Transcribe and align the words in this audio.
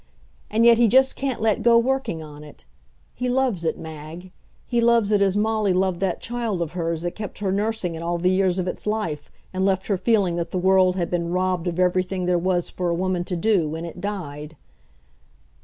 And 0.49 0.65
yet 0.65 0.79
he 0.79 0.87
just 0.87 1.15
can't 1.15 1.43
let 1.43 1.61
go 1.61 1.77
working 1.77 2.23
on 2.23 2.43
it. 2.43 2.65
He 3.13 3.29
loves 3.29 3.63
it, 3.63 3.77
Mag; 3.77 4.31
he 4.65 4.81
loves 4.81 5.11
it 5.11 5.21
as 5.21 5.37
Molly 5.37 5.73
loved 5.73 5.99
that 5.99 6.19
child 6.19 6.59
of 6.63 6.71
hers 6.71 7.03
that 7.03 7.11
kept 7.11 7.37
her 7.37 7.51
nursing 7.51 7.93
it 7.93 8.01
all 8.01 8.17
the 8.17 8.31
years 8.31 8.57
of 8.57 8.67
its 8.67 8.87
life, 8.87 9.31
and 9.53 9.63
left 9.63 9.85
her 9.85 9.97
feeling 9.97 10.37
that 10.37 10.49
the 10.49 10.57
world 10.57 10.95
had 10.95 11.11
been 11.11 11.29
robbed 11.29 11.67
of 11.67 11.77
everything 11.77 12.25
there 12.25 12.39
was 12.39 12.67
for 12.67 12.89
a 12.89 12.95
woman 12.95 13.23
to 13.25 13.35
do 13.35 13.69
when 13.69 13.85
it 13.85 14.01
died. 14.01 14.55